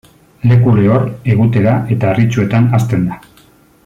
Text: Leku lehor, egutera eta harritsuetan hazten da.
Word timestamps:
Leku 0.51 0.71
lehor, 0.77 1.03
egutera 1.33 1.75
eta 1.97 2.09
harritsuetan 2.13 2.67
hazten 2.79 3.07
da. 3.11 3.21